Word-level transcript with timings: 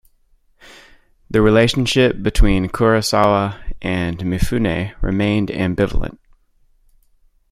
The 1.29 1.43
relationship 1.43 2.23
between 2.23 2.69
Kurosawa 2.69 3.61
and 3.83 4.17
Mifune 4.17 4.95
remained 4.99 5.49
ambivalent. 5.49 6.17